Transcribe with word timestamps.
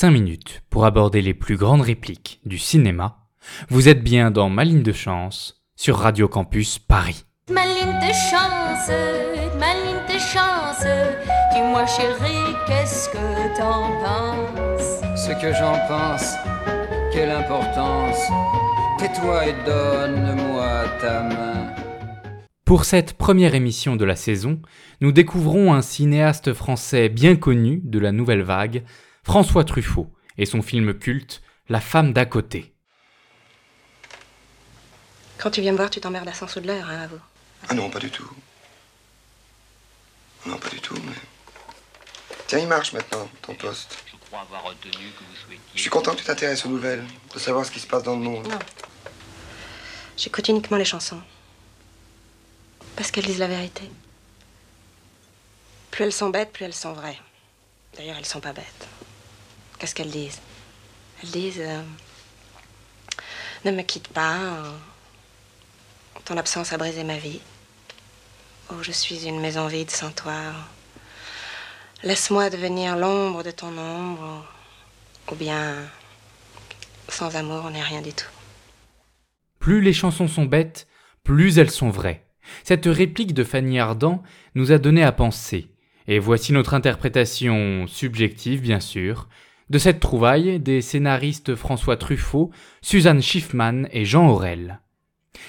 5 0.00 0.12
minutes 0.12 0.62
pour 0.70 0.84
aborder 0.84 1.20
les 1.20 1.34
plus 1.34 1.56
grandes 1.56 1.80
répliques 1.80 2.40
du 2.44 2.56
cinéma. 2.56 3.26
Vous 3.68 3.88
êtes 3.88 4.04
bien 4.04 4.30
dans 4.30 4.48
Ma 4.48 4.62
ligne 4.62 4.84
de 4.84 4.92
chance 4.92 5.64
sur 5.74 5.96
Radio 5.96 6.28
Campus 6.28 6.78
Paris. 6.78 7.24
Ma 7.50 7.64
ligne 7.66 7.98
de 7.98 8.12
chance, 8.12 8.92
ma 9.58 9.74
ligne 9.74 10.06
de 10.06 10.18
chance, 10.20 10.86
dis-moi 11.52 11.84
chérie, 11.86 12.54
qu'est-ce 12.68 13.08
que 13.08 13.56
t'en 13.58 13.90
penses? 14.04 15.00
Ce 15.16 15.32
que 15.32 15.52
j'en 15.52 15.76
pense, 15.88 16.34
quelle 17.12 17.32
importance, 17.32 18.20
tais-toi 19.00 19.48
et 19.48 19.54
donne-moi 19.66 20.84
ta 21.00 21.22
main. 21.24 21.72
Pour 22.64 22.84
cette 22.84 23.14
première 23.14 23.56
émission 23.56 23.96
de 23.96 24.04
la 24.04 24.14
saison, 24.14 24.60
nous 25.00 25.10
découvrons 25.10 25.74
un 25.74 25.82
cinéaste 25.82 26.52
français 26.52 27.08
bien 27.08 27.34
connu 27.34 27.80
de 27.82 27.98
la 27.98 28.12
nouvelle 28.12 28.42
vague, 28.42 28.84
François 29.28 29.62
Truffaut, 29.62 30.10
et 30.38 30.46
son 30.46 30.62
film 30.62 30.98
culte 30.98 31.42
La 31.68 31.82
femme 31.82 32.14
d'à 32.14 32.24
côté. 32.24 32.72
Quand 35.36 35.50
tu 35.50 35.60
viens 35.60 35.72
me 35.72 35.76
voir, 35.76 35.90
tu 35.90 36.00
t'emmerdes 36.00 36.28
à 36.28 36.32
100 36.32 36.48
sous 36.48 36.60
de 36.60 36.66
l'heure, 36.66 36.88
hein, 36.88 37.02
avoue. 37.02 37.20
Ah 37.68 37.74
non, 37.74 37.90
pas 37.90 37.98
du 37.98 38.10
tout. 38.10 38.26
Non, 40.46 40.56
pas 40.56 40.70
du 40.70 40.80
tout, 40.80 40.94
mais... 41.04 41.12
Tiens, 42.46 42.60
il 42.60 42.68
marche 42.68 42.94
maintenant, 42.94 43.28
ton 43.42 43.54
poste. 43.54 44.02
Je 44.10 44.16
crois 44.28 44.40
avoir 44.40 44.62
retenu 44.62 44.92
que 44.92 44.96
vous 44.98 45.36
souhaitiez. 45.44 45.60
Je 45.74 45.80
suis 45.82 45.90
content 45.90 46.12
que 46.12 46.20
tu 46.20 46.24
t'intéresses 46.24 46.64
aux 46.64 46.70
nouvelles, 46.70 47.04
de 47.34 47.38
savoir 47.38 47.66
ce 47.66 47.70
qui 47.70 47.80
se 47.80 47.86
passe 47.86 48.04
dans 48.04 48.16
le 48.16 48.22
monde. 48.22 48.48
Non. 48.48 48.58
J'écoute 50.16 50.48
uniquement 50.48 50.78
les 50.78 50.86
chansons. 50.86 51.20
Parce 52.96 53.10
qu'elles 53.10 53.26
disent 53.26 53.40
la 53.40 53.46
vérité. 53.46 53.82
Plus 55.90 56.04
elles 56.04 56.14
sont 56.14 56.30
bêtes, 56.30 56.50
plus 56.50 56.64
elles 56.64 56.72
sont 56.72 56.94
vraies. 56.94 57.18
D'ailleurs, 57.94 58.16
elles 58.16 58.24
sont 58.24 58.40
pas 58.40 58.54
bêtes. 58.54 58.88
Qu'est-ce 59.78 59.94
qu'elles 59.94 60.10
disent? 60.10 60.40
Elles 61.22 61.30
disent 61.30 61.60
euh, 61.60 61.82
Ne 63.64 63.70
me 63.70 63.82
quitte 63.82 64.08
pas. 64.08 64.36
euh, 64.36 64.72
ton 66.24 66.36
absence 66.36 66.72
a 66.72 66.78
brisé 66.78 67.04
ma 67.04 67.16
vie. 67.16 67.40
Oh, 68.70 68.82
je 68.82 68.92
suis 68.92 69.26
une 69.26 69.40
maison 69.40 69.66
vide 69.66 69.90
sans 69.90 70.10
toi. 70.10 70.34
Laisse-moi 72.02 72.50
devenir 72.50 72.96
l'ombre 72.96 73.42
de 73.42 73.50
ton 73.50 73.76
ombre. 73.78 74.44
Ou 75.30 75.34
bien, 75.34 75.76
sans 77.08 77.34
amour, 77.36 77.62
on 77.66 77.70
n'est 77.70 77.82
rien 77.82 78.02
du 78.02 78.12
tout. 78.12 78.28
Plus 79.58 79.80
les 79.80 79.92
chansons 79.92 80.28
sont 80.28 80.44
bêtes, 80.44 80.86
plus 81.24 81.58
elles 81.58 81.70
sont 81.70 81.90
vraies. 81.90 82.24
Cette 82.64 82.86
réplique 82.86 83.34
de 83.34 83.44
Fanny 83.44 83.78
Ardant 83.78 84.22
nous 84.54 84.72
a 84.72 84.78
donné 84.78 85.02
à 85.02 85.12
penser, 85.12 85.68
et 86.06 86.18
voici 86.18 86.52
notre 86.52 86.72
interprétation 86.74 87.86
subjective 87.86 88.62
bien 88.62 88.80
sûr, 88.80 89.28
de 89.70 89.78
cette 89.78 90.00
trouvaille 90.00 90.58
des 90.60 90.80
scénaristes 90.80 91.54
François 91.54 91.96
Truffaut, 91.96 92.50
Suzanne 92.80 93.22
Schiffman 93.22 93.86
et 93.92 94.04
Jean 94.04 94.28
Aurel. 94.28 94.80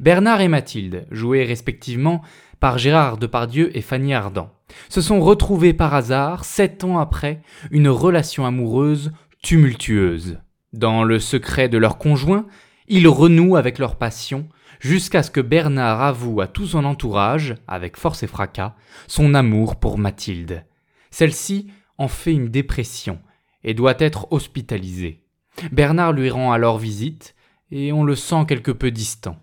Bernard 0.00 0.40
et 0.40 0.48
Mathilde, 0.48 1.06
joués 1.10 1.44
respectivement 1.44 2.22
par 2.58 2.78
Gérard 2.78 3.16
Depardieu 3.16 3.76
et 3.76 3.80
Fanny 3.80 4.12
Ardant, 4.12 4.52
se 4.88 5.00
sont 5.00 5.20
retrouvés 5.20 5.72
par 5.72 5.94
hasard, 5.94 6.44
sept 6.44 6.84
ans 6.84 6.98
après, 6.98 7.40
une 7.70 7.88
relation 7.88 8.44
amoureuse 8.44 9.12
tumultueuse. 9.42 10.38
Dans 10.72 11.02
le 11.02 11.18
secret 11.18 11.68
de 11.68 11.78
leur 11.78 11.98
conjoint, 11.98 12.46
ils 12.86 13.08
renouent 13.08 13.56
avec 13.56 13.78
leur 13.78 13.96
passion, 13.96 14.48
jusqu'à 14.78 15.22
ce 15.22 15.30
que 15.30 15.40
Bernard 15.40 16.02
avoue 16.02 16.40
à 16.40 16.46
tout 16.46 16.66
son 16.66 16.84
entourage, 16.84 17.54
avec 17.66 17.96
force 17.96 18.22
et 18.22 18.26
fracas, 18.26 18.74
son 19.06 19.34
amour 19.34 19.76
pour 19.76 19.98
Mathilde. 19.98 20.64
Celle-ci 21.10 21.68
en 21.98 22.08
fait 22.08 22.32
une 22.32 22.48
dépression 22.48 23.18
et 23.64 23.74
doit 23.74 23.96
être 23.98 24.32
hospitalisée. 24.32 25.24
Bernard 25.72 26.12
lui 26.12 26.30
rend 26.30 26.52
alors 26.52 26.78
visite 26.78 27.34
et 27.70 27.92
on 27.92 28.04
le 28.04 28.14
sent 28.14 28.44
quelque 28.48 28.70
peu 28.70 28.90
distant. 28.90 29.36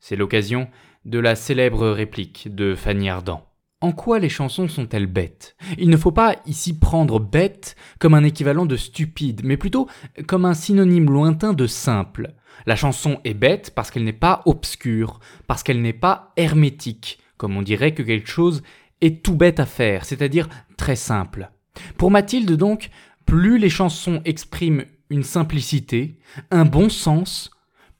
C'est 0.00 0.16
l'occasion 0.16 0.68
de 1.04 1.18
la 1.18 1.34
célèbre 1.34 1.88
réplique 1.88 2.54
de 2.54 2.74
Fanny 2.74 3.08
Ardant. 3.08 3.46
En 3.80 3.90
quoi 3.90 4.20
les 4.20 4.28
chansons 4.28 4.68
sont-elles 4.68 5.06
bêtes? 5.06 5.56
Il 5.76 5.90
ne 5.90 5.96
faut 5.96 6.12
pas 6.12 6.36
ici 6.46 6.78
prendre 6.78 7.18
bête 7.18 7.74
comme 7.98 8.14
un 8.14 8.22
équivalent 8.22 8.64
de 8.64 8.76
stupide, 8.76 9.42
mais 9.44 9.56
plutôt 9.56 9.88
comme 10.28 10.44
un 10.44 10.54
synonyme 10.54 11.10
lointain 11.10 11.52
de 11.52 11.66
simple. 11.66 12.34
La 12.64 12.76
chanson 12.76 13.20
est 13.24 13.34
bête 13.34 13.72
parce 13.74 13.90
qu'elle 13.90 14.04
n'est 14.04 14.12
pas 14.12 14.42
obscure, 14.46 15.18
parce 15.48 15.64
qu'elle 15.64 15.82
n'est 15.82 15.92
pas 15.92 16.32
hermétique, 16.36 17.18
comme 17.36 17.56
on 17.56 17.62
dirait 17.62 17.92
que 17.92 18.04
quelque 18.04 18.30
chose 18.30 18.62
est 19.00 19.24
tout 19.24 19.34
bête 19.34 19.58
à 19.58 19.66
faire, 19.66 20.04
c'est-à-dire 20.04 20.48
très 20.76 20.94
simple. 20.94 21.50
Pour 21.98 22.12
Mathilde 22.12 22.52
donc, 22.52 22.90
plus 23.26 23.58
les 23.58 23.70
chansons 23.70 24.20
expriment 24.24 24.84
une 25.10 25.22
simplicité, 25.22 26.18
un 26.50 26.64
bon 26.64 26.88
sens, 26.88 27.50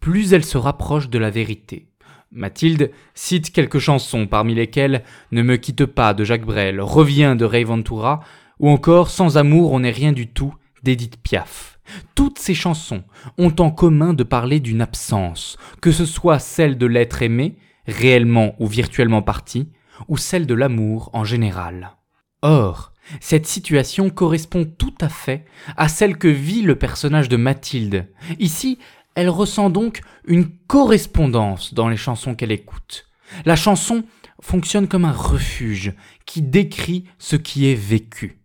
plus 0.00 0.32
elles 0.32 0.44
se 0.44 0.58
rapprochent 0.58 1.10
de 1.10 1.18
la 1.18 1.30
vérité. 1.30 1.88
Mathilde 2.30 2.90
cite 3.14 3.52
quelques 3.52 3.78
chansons 3.78 4.26
parmi 4.26 4.54
lesquelles 4.54 5.04
Ne 5.30 5.42
me 5.42 5.56
quitte 5.56 5.84
pas 5.84 6.14
de 6.14 6.24
Jacques 6.24 6.46
Brel, 6.46 6.80
Reviens 6.80 7.36
de 7.36 7.44
Ray 7.44 7.64
Ventura, 7.64 8.20
ou 8.58 8.70
encore 8.70 9.10
Sans 9.10 9.36
amour 9.36 9.72
on 9.72 9.80
n'est 9.80 9.90
rien 9.90 10.12
du 10.12 10.28
tout 10.28 10.54
d'Edith 10.82 11.18
Piaf. 11.22 11.78
Toutes 12.14 12.38
ces 12.38 12.54
chansons 12.54 13.04
ont 13.36 13.54
en 13.58 13.70
commun 13.70 14.14
de 14.14 14.24
parler 14.24 14.60
d'une 14.60 14.80
absence, 14.80 15.58
que 15.80 15.92
ce 15.92 16.06
soit 16.06 16.38
celle 16.38 16.78
de 16.78 16.86
l'être 16.86 17.22
aimé, 17.22 17.56
réellement 17.86 18.54
ou 18.58 18.66
virtuellement 18.66 19.22
parti, 19.22 19.68
ou 20.08 20.16
celle 20.16 20.46
de 20.46 20.54
l'amour 20.54 21.10
en 21.12 21.24
général. 21.24 21.96
Or, 22.42 22.92
cette 23.20 23.46
situation 23.46 24.10
correspond 24.10 24.64
tout 24.64 24.94
à 25.00 25.08
fait 25.08 25.44
à 25.76 25.88
celle 25.88 26.18
que 26.18 26.28
vit 26.28 26.62
le 26.62 26.76
personnage 26.76 27.28
de 27.28 27.36
Mathilde. 27.36 28.08
Ici, 28.38 28.78
elle 29.14 29.28
ressent 29.28 29.70
donc 29.70 30.00
une 30.26 30.48
correspondance 30.66 31.74
dans 31.74 31.88
les 31.88 31.96
chansons 31.96 32.34
qu'elle 32.34 32.52
écoute. 32.52 33.06
La 33.44 33.56
chanson 33.56 34.04
fonctionne 34.40 34.88
comme 34.88 35.04
un 35.04 35.12
refuge 35.12 35.94
qui 36.26 36.42
décrit 36.42 37.04
ce 37.18 37.36
qui 37.36 37.66
est 37.66 37.74
vécu. 37.74 38.40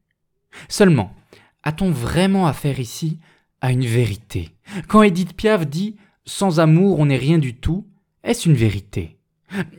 Seulement, 0.69 1.14
a-t-on 1.64 1.91
vraiment 1.91 2.47
affaire 2.47 2.79
ici 2.79 3.19
à 3.62 3.72
une 3.72 3.85
vérité? 3.85 4.52
Quand 4.88 5.03
Edith 5.03 5.35
Piaf 5.35 5.68
dit 5.68 5.96
Sans 6.25 6.59
amour 6.59 7.00
on 7.00 7.08
n'est 7.08 7.18
rien 7.18 7.38
du 7.38 7.56
tout, 7.56 7.88
est-ce 8.24 8.47
une 8.47 8.56
vérité? 8.56 9.16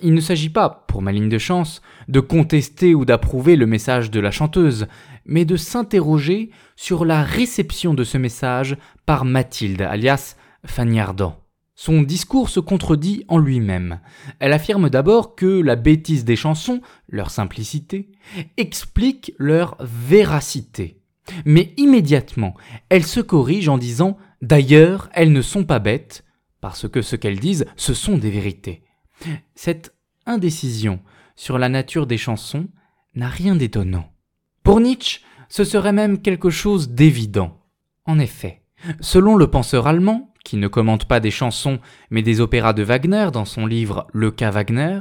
Il 0.02 0.14
ne 0.14 0.20
s'agit 0.20 0.48
pas, 0.48 0.84
pour 0.88 1.02
ma 1.02 1.12
ligne 1.12 1.28
de 1.28 1.38
chance, 1.38 1.82
de 2.08 2.20
contester 2.20 2.94
ou 2.94 3.04
d'approuver 3.04 3.56
le 3.56 3.66
message 3.66 4.10
de 4.10 4.20
la 4.20 4.30
chanteuse, 4.30 4.86
mais 5.26 5.44
de 5.44 5.56
s'interroger 5.56 6.50
sur 6.74 7.04
la 7.04 7.22
réception 7.22 7.94
de 7.94 8.04
ce 8.04 8.18
message 8.18 8.76
par 9.06 9.24
Mathilde, 9.24 9.82
alias 9.82 10.36
Fanny 10.64 11.00
Ardant. 11.00 11.38
Son 11.74 12.02
discours 12.02 12.48
se 12.48 12.58
contredit 12.58 13.24
en 13.28 13.38
lui-même. 13.38 14.00
Elle 14.40 14.52
affirme 14.52 14.90
d'abord 14.90 15.36
que 15.36 15.60
la 15.60 15.76
bêtise 15.76 16.24
des 16.24 16.34
chansons, 16.34 16.80
leur 17.08 17.30
simplicité, 17.30 18.10
explique 18.56 19.32
leur 19.38 19.76
véracité. 19.78 21.00
Mais 21.44 21.74
immédiatement, 21.76 22.54
elle 22.88 23.04
se 23.04 23.20
corrige 23.20 23.68
en 23.68 23.78
disant 23.78 24.16
D'ailleurs, 24.42 25.08
elles 25.12 25.32
ne 25.32 25.42
sont 25.42 25.64
pas 25.64 25.78
bêtes, 25.78 26.24
parce 26.60 26.88
que 26.88 27.02
ce 27.02 27.16
qu'elles 27.16 27.38
disent, 27.38 27.66
ce 27.76 27.94
sont 27.94 28.18
des 28.18 28.30
vérités. 28.30 28.82
Cette 29.54 29.94
indécision 30.26 31.00
sur 31.36 31.58
la 31.58 31.68
nature 31.68 32.06
des 32.06 32.18
chansons 32.18 32.68
n'a 33.14 33.28
rien 33.28 33.56
d'étonnant. 33.56 34.12
Pour 34.62 34.80
Nietzsche, 34.80 35.20
ce 35.48 35.64
serait 35.64 35.92
même 35.92 36.20
quelque 36.20 36.50
chose 36.50 36.90
d'évident. 36.90 37.58
En 38.04 38.18
effet, 38.18 38.62
selon 39.00 39.36
le 39.36 39.48
penseur 39.48 39.86
allemand, 39.86 40.32
qui 40.44 40.56
ne 40.56 40.68
commente 40.68 41.06
pas 41.06 41.20
des 41.20 41.30
chansons 41.30 41.78
mais 42.10 42.22
des 42.22 42.40
opéras 42.40 42.72
de 42.72 42.82
Wagner 42.82 43.28
dans 43.32 43.44
son 43.44 43.66
livre 43.66 44.06
Le 44.12 44.30
cas 44.30 44.50
Wagner, 44.50 44.98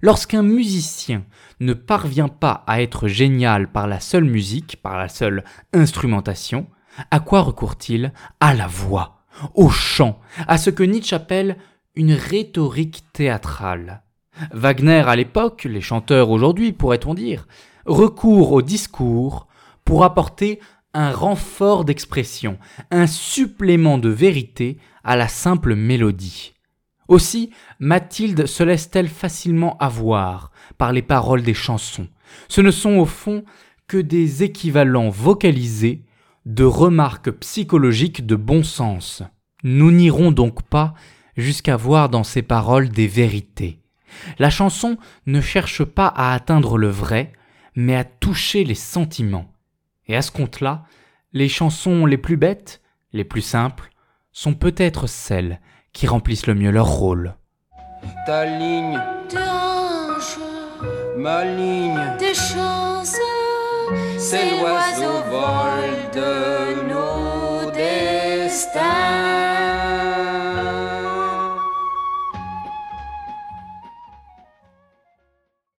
lorsqu'un 0.00 0.42
musicien 0.42 1.24
ne 1.60 1.74
parvient 1.74 2.28
pas 2.28 2.64
à 2.66 2.82
être 2.82 3.06
génial 3.08 3.70
par 3.70 3.86
la 3.86 4.00
seule 4.00 4.24
musique, 4.24 4.78
par 4.82 4.98
la 4.98 5.08
seule 5.08 5.44
instrumentation, 5.72 6.66
à 7.10 7.20
quoi 7.20 7.42
recourt-il? 7.42 8.12
À 8.40 8.54
la 8.54 8.66
voix, 8.66 9.24
au 9.54 9.70
chant, 9.70 10.20
à 10.46 10.58
ce 10.58 10.70
que 10.70 10.82
Nietzsche 10.82 11.14
appelle 11.14 11.56
une 11.94 12.12
rhétorique 12.12 13.04
théâtrale. 13.12 14.02
Wagner 14.52 15.02
à 15.06 15.16
l'époque, 15.16 15.64
les 15.64 15.80
chanteurs 15.80 16.30
aujourd'hui 16.30 16.72
pourrait-on 16.72 17.14
dire, 17.14 17.46
recourent 17.84 18.52
au 18.52 18.62
discours 18.62 19.48
pour 19.84 20.04
apporter 20.04 20.60
un 20.94 21.12
renfort 21.12 21.84
d'expression, 21.84 22.58
un 22.90 23.06
supplément 23.06 23.98
de 23.98 24.08
vérité 24.08 24.78
à 25.04 25.16
la 25.16 25.28
simple 25.28 25.74
mélodie. 25.74 26.54
Aussi, 27.08 27.50
Mathilde 27.80 28.46
se 28.46 28.62
laisse-t-elle 28.62 29.08
facilement 29.08 29.76
avoir 29.78 30.52
par 30.78 30.92
les 30.92 31.02
paroles 31.02 31.42
des 31.42 31.54
chansons. 31.54 32.08
Ce 32.48 32.60
ne 32.60 32.70
sont 32.70 32.98
au 32.98 33.04
fond 33.04 33.44
que 33.88 33.98
des 33.98 34.44
équivalents 34.44 35.08
vocalisés 35.08 36.04
de 36.46 36.64
remarques 36.64 37.32
psychologiques 37.32 38.24
de 38.24 38.36
bon 38.36 38.62
sens. 38.62 39.22
Nous 39.64 39.90
n'irons 39.90 40.30
donc 40.30 40.62
pas 40.62 40.94
jusqu'à 41.36 41.76
voir 41.76 42.08
dans 42.08 42.24
ces 42.24 42.42
paroles 42.42 42.88
des 42.88 43.06
vérités. 43.06 43.80
La 44.38 44.50
chanson 44.50 44.96
ne 45.26 45.40
cherche 45.40 45.84
pas 45.84 46.08
à 46.08 46.34
atteindre 46.34 46.78
le 46.78 46.88
vrai, 46.88 47.32
mais 47.74 47.96
à 47.96 48.04
toucher 48.04 48.64
les 48.64 48.74
sentiments. 48.74 49.52
Et 50.06 50.16
à 50.16 50.22
ce 50.22 50.30
compte-là, 50.30 50.84
Les 51.32 51.48
chansons 51.48 52.06
les 52.06 52.18
plus 52.18 52.36
bêtes, 52.36 52.80
les 53.12 53.22
plus 53.22 53.40
simples, 53.40 53.90
sont 54.32 54.54
peut-être 54.54 55.06
celles 55.06 55.60
qui 55.92 56.08
remplissent 56.08 56.48
le 56.48 56.54
mieux 56.56 56.72
leur 56.72 56.88
rôle. 56.88 57.36
Ta 58.26 58.44
ligne, 58.46 59.00
Tes 59.28 59.38
hanches, 59.38 60.38
ma 61.16 61.44
ligne, 61.44 62.00
tes 62.18 62.34
chances, 62.34 63.16
c'est 64.18 64.50
l'oiseau 64.58 65.22
vol 65.30 66.10
de 66.14 66.49